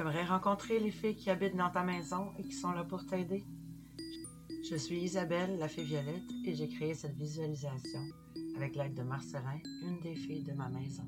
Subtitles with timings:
[0.00, 3.04] Tu aimerais rencontrer les filles qui habitent dans ta maison et qui sont là pour
[3.04, 3.44] t'aider?
[4.70, 8.00] Je suis Isabelle, la fée Violette, et j'ai créé cette visualisation
[8.56, 11.06] avec l'aide de Marcelin, une des filles de ma maison.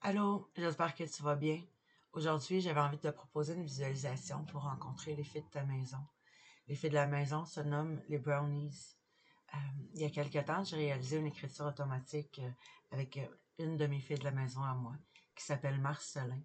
[0.00, 1.62] Allô, j'espère que tu vas bien.
[2.14, 6.04] Aujourd'hui, j'avais envie de te proposer une visualisation pour rencontrer les filles de ta maison.
[6.66, 8.96] Les filles de la maison se nomment les Brownies.
[9.54, 9.58] Euh,
[9.94, 12.50] il y a quelque temps, j'ai réalisé une écriture automatique euh,
[12.90, 13.26] avec euh,
[13.58, 14.96] une de mes filles de la maison à moi,
[15.34, 16.40] qui s'appelle Marcelin.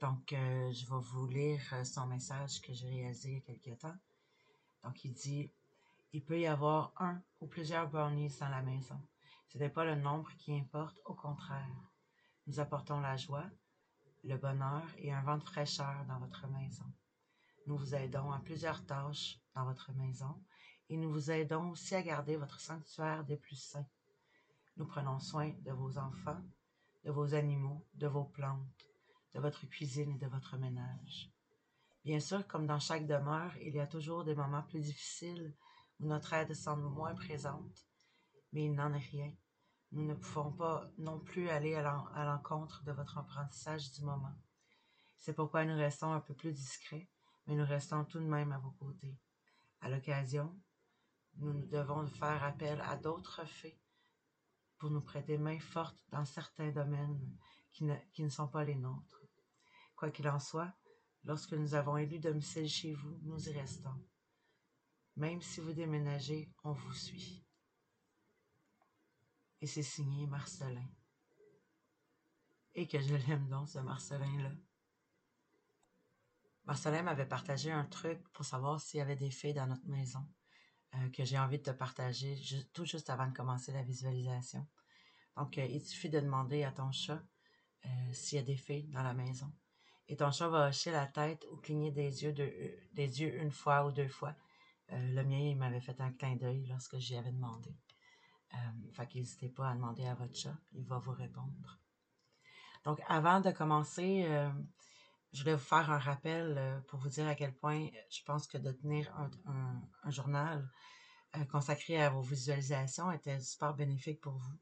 [0.00, 3.40] Donc, euh, je vais vous lire euh, son message que j'ai réalisé il y a
[3.40, 3.96] quelque temps.
[4.82, 5.52] Donc, il dit
[6.12, 9.00] Il peut y avoir un ou plusieurs brownies dans la maison.
[9.48, 11.92] Ce n'est pas le nombre qui importe, au contraire.
[12.48, 13.46] Nous apportons la joie,
[14.24, 16.92] le bonheur et un vent de fraîcheur dans votre maison.
[17.66, 20.42] Nous vous aidons à plusieurs tâches dans votre maison
[20.88, 23.86] et nous vous aidons aussi à garder votre sanctuaire des plus saints.
[24.76, 26.42] Nous prenons soin de vos enfants,
[27.04, 28.88] de vos animaux, de vos plantes,
[29.34, 31.30] de votre cuisine et de votre ménage.
[32.04, 35.54] Bien sûr, comme dans chaque demeure, il y a toujours des moments plus difficiles
[36.00, 37.86] où notre aide semble moins présente,
[38.52, 39.32] mais il n'en est rien.
[39.92, 44.34] Nous ne pouvons pas non plus aller à l'encontre de votre apprentissage du moment.
[45.18, 47.10] C'est pourquoi nous restons un peu plus discrets,
[47.46, 49.18] mais nous restons tout de même à vos côtés.
[49.82, 50.58] À l'occasion,
[51.36, 53.81] nous devons faire appel à d'autres fées
[54.82, 57.38] pour nous prêter main forte dans certains domaines
[57.70, 59.22] qui ne, qui ne sont pas les nôtres.
[59.94, 60.74] Quoi qu'il en soit,
[61.22, 63.94] lorsque nous avons élu domicile chez vous, nous y restons.
[65.14, 67.46] Même si vous déménagez, on vous suit.
[69.60, 70.88] Et c'est signé Marcelin.
[72.74, 74.50] Et que je l'aime donc, ce Marcelin-là.
[76.64, 80.26] Marcelin m'avait partagé un truc pour savoir s'il y avait des filles dans notre maison
[80.94, 82.36] euh, que j'ai envie de te partager
[82.74, 84.66] tout juste avant de commencer la visualisation.
[85.36, 87.22] Donc, euh, il suffit de demander à ton chat
[87.86, 89.50] euh, s'il y a des filles dans la maison.
[90.08, 92.52] Et ton chat va hocher la tête ou cligner des yeux, de,
[92.92, 94.34] des yeux une fois ou deux fois.
[94.90, 97.74] le mien, il m'avait fait un clin d'œil lorsque j'y avais demandé.
[98.92, 101.78] Fait qu'hésitez pas à demander à votre chat, il va vous répondre.
[102.84, 104.28] Donc, avant de commencer,
[105.32, 108.46] je voulais vous faire un rappel euh, pour vous dire à quel point je pense
[108.46, 109.10] que de tenir
[109.46, 110.68] un, journal
[111.36, 114.58] euh, consacré à vos visualisations était super bénéfique pour vous.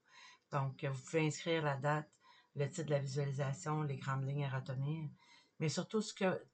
[0.52, 2.10] Donc, vous pouvez inscrire la date,
[2.54, 5.08] le titre de la visualisation, les grandes lignes à retenir,
[5.58, 6.02] mais surtout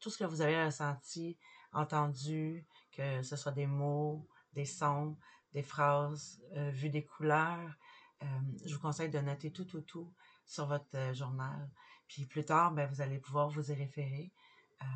[0.00, 1.38] tout ce que vous avez ressenti,
[1.72, 5.18] entendu, que ce soit des mots, des sons,
[5.52, 7.76] des phrases, euh, vu des couleurs.
[8.64, 10.12] je vous conseille de noter tout, tout, tout
[10.46, 11.70] sur votre journal.
[12.08, 14.32] Puis plus tard, ben, vous allez pouvoir vous y référer
[14.82, 14.86] euh,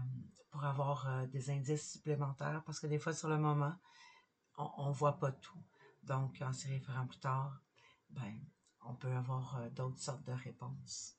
[0.50, 3.75] pour avoir euh, des indices supplémentaires parce que des fois, sur le moment,
[4.56, 5.62] on ne voit pas tout.
[6.03, 7.60] Donc, en s'y référant plus tard,
[8.10, 8.41] ben,
[8.82, 11.16] on peut avoir euh, d'autres sortes de réponses.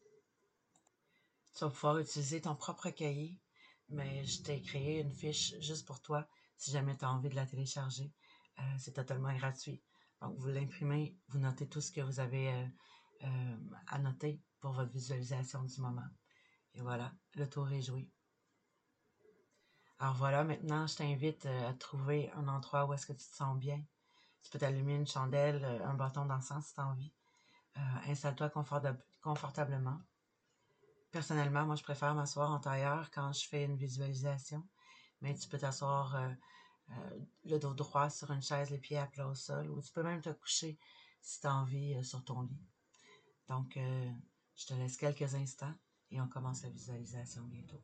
[1.54, 3.42] Tu vas pouvoir utiliser ton propre cahier,
[3.90, 7.36] mais je t'ai créé une fiche juste pour toi si jamais tu as envie de
[7.36, 8.14] la télécharger.
[8.78, 9.84] c'est totalement gratuit.
[10.22, 12.70] Donc, vous l'imprimez, vous notez tout ce que vous avez
[13.88, 16.08] à noter pour votre visualisation du moment.
[16.76, 18.10] Et voilà, le tour est joué.
[20.02, 23.36] Alors voilà, maintenant, je t'invite euh, à trouver un endroit où est-ce que tu te
[23.36, 23.84] sens bien.
[24.42, 27.14] Tu peux t'allumer une chandelle, euh, un bâton d'encens si tu as envie.
[27.78, 28.50] Euh, installe-toi
[29.22, 30.02] confortablement.
[31.12, 34.68] Personnellement, moi, je préfère m'asseoir en tailleur quand je fais une visualisation.
[35.22, 36.18] Mais tu peux t'asseoir
[37.44, 40.02] le dos droit sur une chaise, les pieds à plat au sol, ou tu peux
[40.02, 40.80] même te coucher
[41.22, 42.66] si tu as envie sur ton lit.
[43.48, 43.78] Donc,
[44.62, 45.74] je te laisse quelques instants
[46.12, 47.82] et on commence la visualisation bientôt.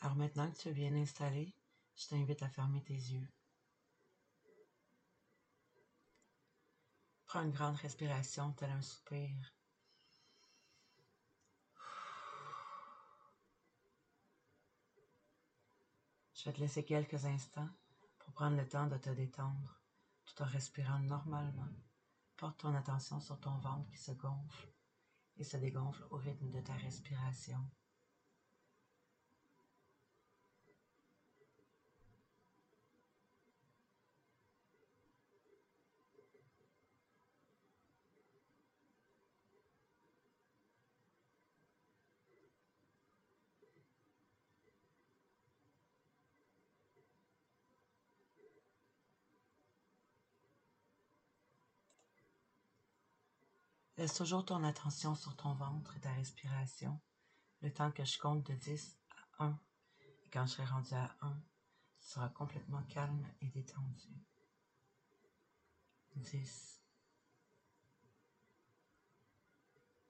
[0.00, 1.54] Alors maintenant que tu es bien installé,
[1.96, 3.28] je t'invite à fermer tes yeux.
[7.26, 9.30] Prends une grande respiration, tel un soupir.
[16.34, 17.68] Je vais te laisser quelques instants
[18.26, 19.80] pour prendre le temps de te détendre
[20.24, 21.68] tout en respirant normalement.
[22.36, 24.68] Porte ton attention sur ton ventre qui se gonfle
[25.36, 27.70] et se dégonfle au rythme de ta respiration.
[53.96, 57.00] Laisse toujours ton attention sur ton ventre et ta respiration,
[57.62, 58.98] le temps que je compte de 10
[59.38, 59.58] à 1.
[60.24, 61.42] Et quand je serai rendu à 1,
[61.98, 64.22] Tu seras complètement calme et détendu.
[66.14, 66.82] 10.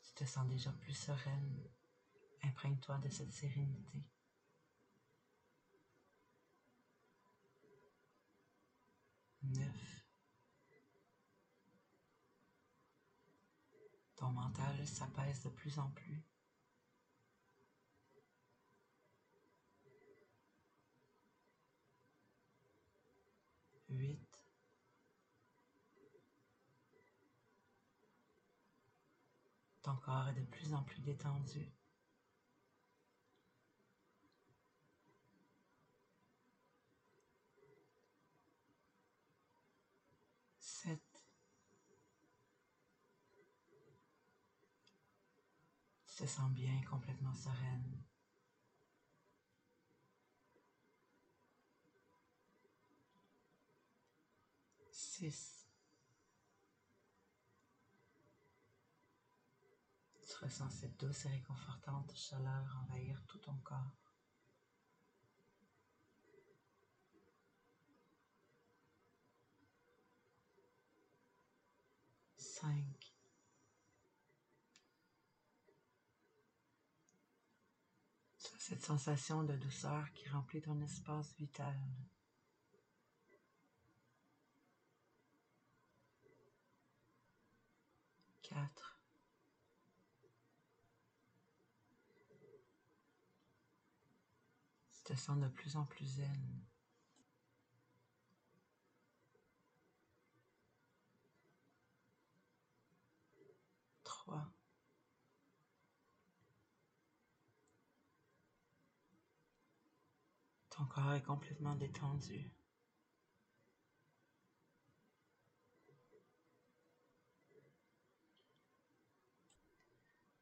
[0.03, 1.69] Tu te sens déjà plus sereine.
[2.43, 4.05] Imprègne-toi de cette sérénité.
[9.43, 9.96] 9.
[14.31, 16.23] Mental s'apaise de plus en plus.
[23.89, 24.19] 8.
[29.83, 31.71] Ton corps est de plus en plus détendu.
[46.17, 48.03] Tu te sens bien, complètement sereine.
[54.91, 55.69] Six.
[60.27, 64.15] Tu ressens cette douce et réconfortante chaleur envahir tout ton corps.
[72.39, 73.17] Cinq.
[78.17, 81.77] Tu as cette sensation de douceur qui remplit ton espace vital.
[88.43, 88.97] Quatre.
[95.07, 96.65] te sens de plus en plus zen.
[104.03, 104.56] Trois.
[110.77, 112.53] Ton corps est complètement détendu.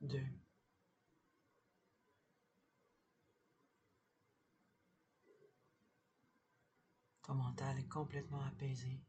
[0.00, 0.26] Deux.
[7.22, 9.00] Ton mental est complètement apaisé.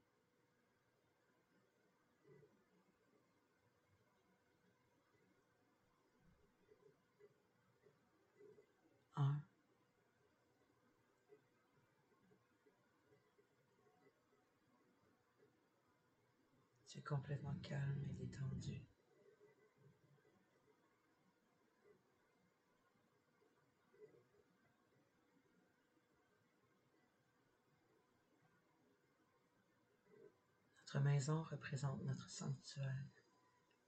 [9.16, 9.42] Un.
[17.04, 18.84] Complètement calme et détendu.
[30.78, 33.06] Notre maison représente notre sanctuaire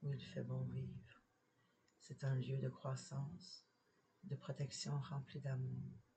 [0.02, 1.20] où il fait bon vivre.
[1.98, 3.66] C'est un lieu de croissance,
[4.22, 6.07] de protection rempli d'amour.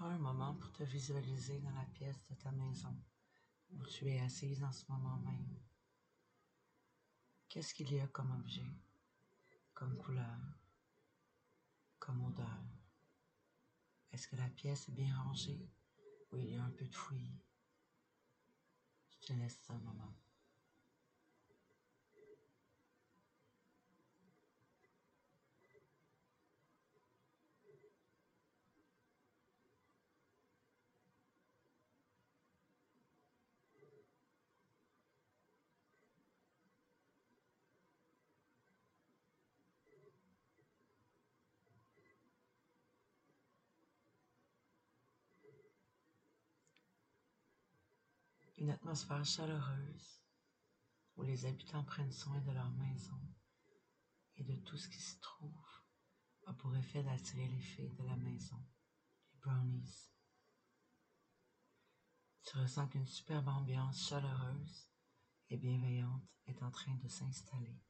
[0.00, 2.96] Prends un moment pour te visualiser dans la pièce de ta maison
[3.70, 5.60] où tu es assise en ce moment même.
[7.50, 8.64] Qu'est-ce qu'il y a comme objet,
[9.74, 10.40] comme couleur,
[11.98, 12.64] comme odeur?
[14.10, 15.68] Est-ce que la pièce est bien rangée?
[16.32, 17.44] Oui, il y a un peu de fouillis.
[19.10, 20.16] Je te laisse un moment.
[48.60, 50.22] Une atmosphère chaleureuse
[51.16, 53.18] où les habitants prennent soin de leur maison
[54.36, 55.50] et de tout ce qui s'y trouve
[56.46, 58.62] a pour effet d'attirer les filles de la maison,
[59.32, 60.10] les brownies.
[62.44, 64.88] Tu ressens qu'une superbe ambiance chaleureuse
[65.48, 67.80] et bienveillante est en train de s'installer.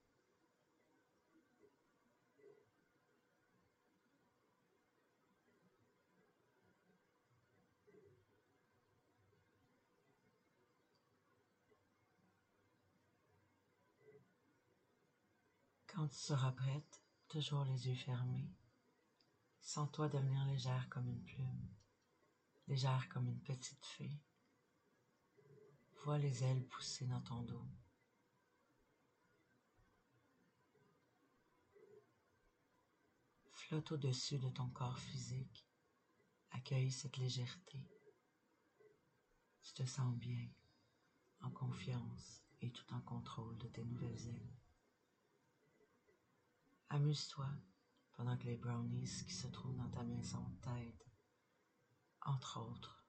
[16.00, 18.50] Quand tu seras prête, toujours les yeux fermés,
[19.60, 21.68] sens-toi devenir légère comme une plume,
[22.68, 24.18] légère comme une petite fée.
[26.02, 27.68] Vois les ailes pousser dans ton dos.
[33.52, 35.68] Flotte au-dessus de ton corps physique,
[36.52, 37.86] accueille cette légèreté.
[39.62, 40.48] Tu te sens bien,
[41.42, 44.60] en confiance et tout en contrôle de tes nouvelles ailes.
[46.92, 47.48] Amuse-toi
[48.14, 51.04] pendant que les brownies qui se trouvent dans ta maison t'aident,
[52.22, 53.06] entre autres,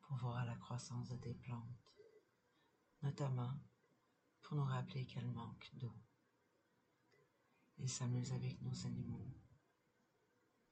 [0.00, 1.94] pour voir la croissance de tes plantes,
[3.02, 3.52] notamment
[4.40, 5.94] pour nous rappeler qu'elles manquent d'eau.
[7.78, 9.32] Ils s'amusent avec nos animaux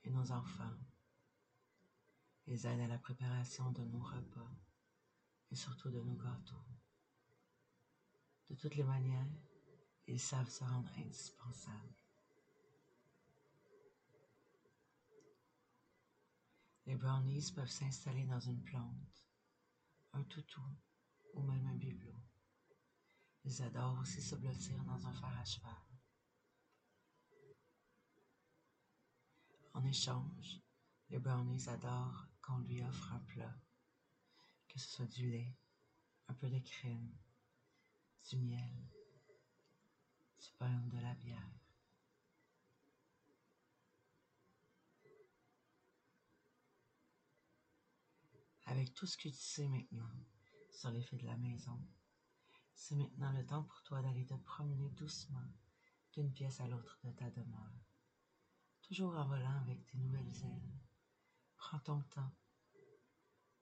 [0.03, 0.79] et nos enfants.
[2.49, 4.53] Ils aident à la préparation de nos repas
[5.53, 6.67] et surtout de nos gâteaux.
[8.51, 9.31] De toutes les manières,
[10.09, 12.08] ils savent se rendre indispensables.
[16.99, 19.25] Brownies peuvent s'installer dans une plante,
[20.13, 20.61] un toutou
[21.33, 22.21] ou même un bibelot.
[23.45, 25.73] Ils adorent aussi se blottir dans un fer à cheval.
[29.75, 30.61] En échange,
[31.09, 33.57] les brownies adorent qu'on lui offre un plat,
[34.69, 35.57] que ce soit du lait,
[36.27, 37.17] un peu de crème,
[38.29, 38.91] du miel,
[40.39, 41.68] du pain ou de la bière.
[48.79, 50.09] Avec tout ce que tu sais maintenant
[50.71, 51.85] sur les faits de la maison,
[52.73, 55.53] c'est maintenant le temps pour toi d'aller te promener doucement
[56.13, 57.73] d'une pièce à l'autre de ta demeure.
[58.83, 60.79] Toujours en volant avec tes nouvelles ailes.
[61.57, 62.33] Prends ton temps.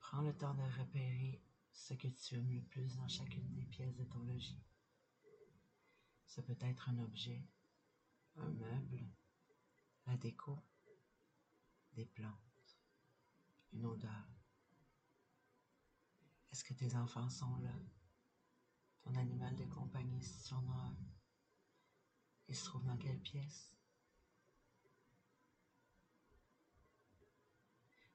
[0.00, 1.42] Prends le temps de repérer
[1.72, 4.66] ce que tu aimes le plus dans chacune des pièces de ton logis.
[6.26, 7.42] Ce peut être un objet,
[8.34, 9.08] un meuble,
[10.06, 10.62] la déco,
[11.94, 12.76] des plantes,
[13.72, 14.35] une odeur.
[16.56, 17.74] Est-ce que tes enfants sont là?
[19.02, 20.96] Ton animal de compagnie, si tu en as un.
[22.48, 23.76] Il se trouve dans quelle pièce?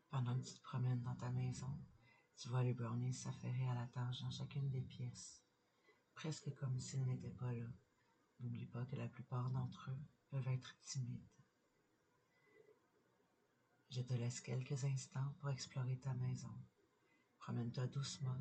[0.10, 1.86] Pendant que tu te promènes dans ta maison,
[2.36, 5.44] tu vois les brownies s'affairer à la tâche dans chacune des pièces,
[6.16, 7.68] presque comme s'ils n'étaient pas là.
[8.40, 11.30] N'oublie pas que la plupart d'entre eux peuvent être timides.
[13.92, 16.58] Je te laisse quelques instants pour explorer ta maison.
[17.42, 18.38] Promène-toi doucement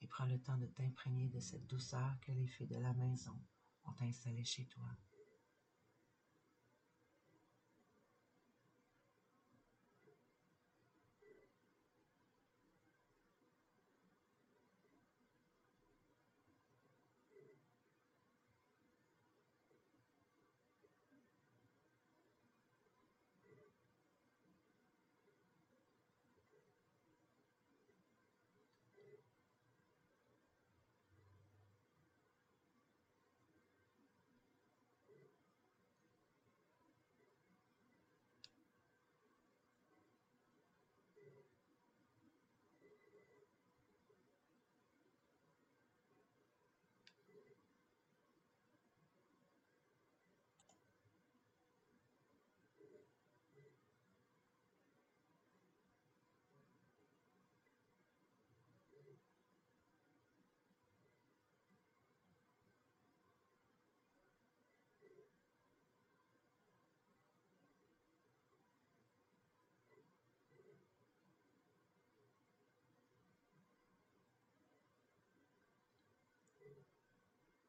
[0.00, 3.36] et prends le temps de t'imprégner de cette douceur que les fées de la maison
[3.84, 4.86] ont installée chez toi.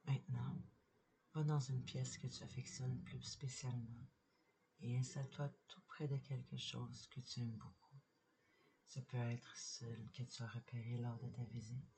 [0.09, 0.59] Maintenant,
[1.39, 4.07] va dans une pièce que tu affectionnes plus spécialement
[4.81, 7.97] et installe-toi tout près de quelque chose que tu aimes beaucoup.
[8.85, 11.97] Ça peut être celle que tu as repérée lors de ta visite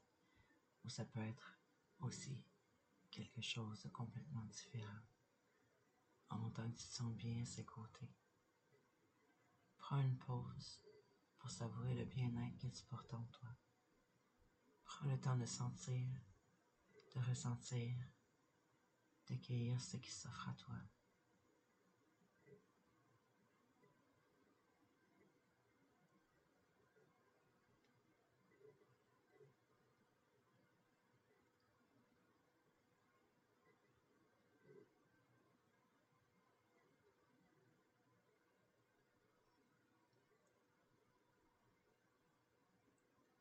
[0.83, 1.59] ou ça peut être
[2.01, 2.43] aussi
[3.09, 5.01] quelque chose de complètement différent.
[6.29, 8.13] En montant tu te sens bien à ses côtés.
[9.77, 10.81] Prends une pause
[11.39, 13.49] pour savourer le bien-être que tu portes en toi.
[14.83, 16.07] Prends le temps de sentir
[17.15, 17.93] de ressentir,
[19.31, 20.75] d'accueillir ce qui s'offre à toi.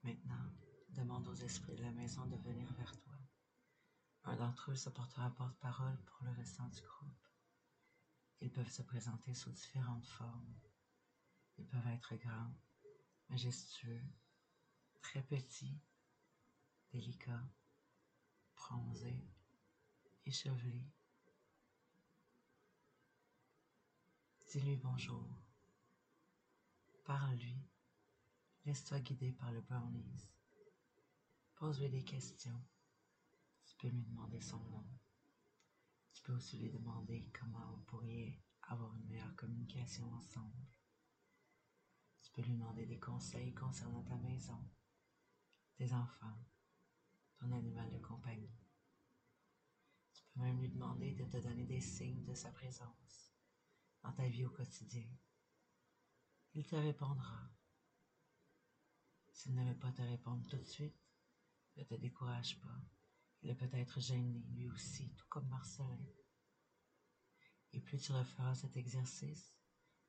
[0.05, 0.35] Maintenant,
[0.91, 3.20] demande aux esprits de la maison de venir vers toi.
[4.31, 7.27] Un d'entre eux se portera porte-parole pour le restant du groupe.
[8.41, 10.55] Ils peuvent se présenter sous différentes formes.
[11.59, 12.55] Ils peuvent être grands,
[13.29, 14.05] majestueux,
[15.03, 15.77] très petits,
[16.93, 17.45] délicats,
[18.55, 19.29] bronzés,
[20.25, 20.87] échevelés.
[24.49, 25.27] Dis-lui bonjour.
[27.05, 27.69] Parle-lui.
[28.65, 30.31] Laisse-toi guider par le brownies.
[31.57, 32.65] Pose-lui des questions.
[33.81, 34.85] Tu peux lui demander son nom.
[36.13, 40.69] Tu peux aussi lui demander comment vous pourriez avoir une meilleure communication ensemble.
[42.21, 44.69] Tu peux lui demander des conseils concernant ta maison,
[45.77, 46.45] tes enfants,
[47.39, 48.55] ton animal de compagnie.
[50.13, 53.33] Tu peux même lui demander de te donner des signes de sa présence
[54.03, 55.09] dans ta vie au quotidien.
[56.53, 57.51] Il te répondra.
[59.33, 61.01] S'il ne veut pas te répondre tout de suite,
[61.77, 62.79] ne te décourage pas.
[63.43, 65.99] Il est peut-être gêné, lui aussi, tout comme Marcelin.
[67.73, 69.55] Et plus tu referas cet exercice,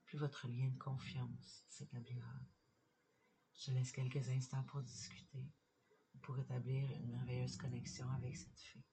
[0.06, 2.34] plus votre lien de confiance s'établira.
[3.54, 5.54] Je laisse quelques instants pour discuter
[6.14, 8.84] ou pour établir une merveilleuse connexion avec cette fille.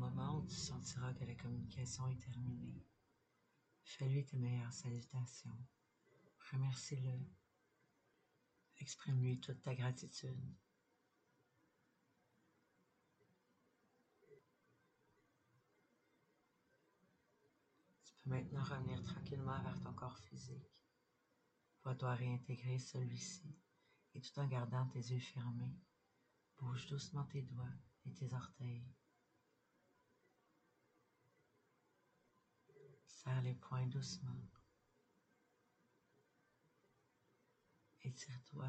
[0.00, 2.86] Moment où tu sentiras que la communication est terminée,
[3.84, 5.58] fais-lui tes meilleures salutations.
[6.50, 7.20] Remercie-le.
[8.78, 10.42] Exprime-lui toute ta gratitude.
[18.02, 20.82] Tu peux maintenant revenir tranquillement vers ton corps physique.
[21.84, 23.54] Vois-toi réintégrer celui-ci
[24.14, 25.78] et tout en gardant tes yeux fermés,
[26.58, 28.90] bouge doucement tes doigts et tes orteils.
[33.22, 34.48] Serre les poings doucement.
[38.00, 38.66] Étire-toi.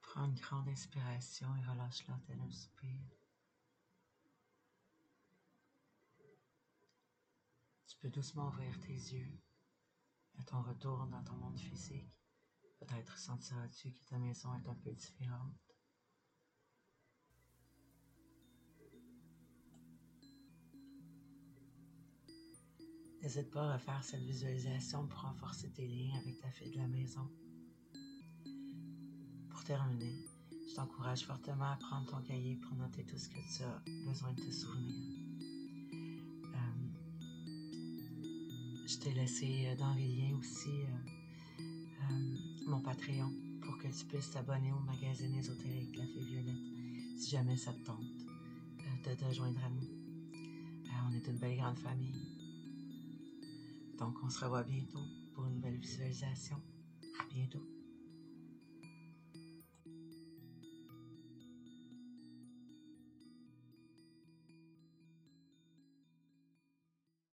[0.00, 2.98] Prends une grande inspiration et relâche-la tel un soupir.
[7.88, 9.38] Tu peux doucement ouvrir tes yeux.
[10.38, 12.16] À ton retour dans ton monde physique,
[12.78, 15.67] peut-être sentiras-tu que ta maison est un peu différente.
[23.22, 26.86] N'hésite pas à refaire cette visualisation pour renforcer tes liens avec ta fille de la
[26.86, 27.28] maison.
[29.50, 30.24] Pour terminer,
[30.68, 34.32] je t'encourage fortement à prendre ton cahier pour noter tout ce que tu as besoin
[34.32, 34.94] de te souvenir.
[36.44, 36.58] Euh,
[38.86, 42.14] je t'ai laissé euh, dans les liens aussi euh,
[42.66, 46.54] mon Patreon pour que tu puisses t'abonner au magazine ésotérique La Fée Violette
[47.16, 48.28] si jamais ça te tente
[49.04, 49.88] de te joindre à nous.
[51.08, 52.27] on est une belle grande famille.
[53.98, 55.02] Donc, on se revoit bientôt
[55.34, 56.56] pour une nouvelle visualisation.
[57.20, 57.77] À bientôt.